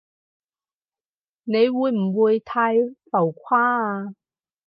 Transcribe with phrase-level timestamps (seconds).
[1.43, 4.15] 你會唔會太浮誇啊？